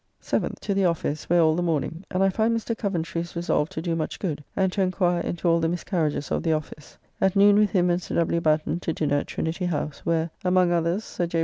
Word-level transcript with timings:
7th. 0.19 0.57
To 0.61 0.73
the 0.73 0.83
office, 0.85 1.29
where 1.29 1.41
all 1.41 1.55
the 1.55 1.61
morning, 1.61 2.03
and 2.09 2.23
I 2.23 2.29
find 2.29 2.57
Mr. 2.57 2.75
Coventry 2.75 3.21
is 3.21 3.35
resolved 3.35 3.71
to 3.73 3.83
do 3.83 3.95
much 3.95 4.17
good, 4.17 4.43
and 4.55 4.71
to 4.71 4.81
enquire 4.81 5.21
into 5.21 5.47
all 5.47 5.59
the 5.59 5.69
miscarriages 5.69 6.31
of 6.31 6.41
the 6.41 6.53
office. 6.53 6.97
At 7.21 7.35
noon 7.35 7.55
with 7.59 7.69
him 7.69 7.91
and 7.91 8.01
Sir 8.01 8.15
W. 8.15 8.41
Batten 8.41 8.79
to 8.79 8.93
dinner 8.93 9.17
at 9.17 9.27
Trinity 9.27 9.65
House; 9.67 9.99
where, 10.03 10.31
among 10.43 10.71
others, 10.71 11.03
Sir 11.03 11.27
J. 11.27 11.39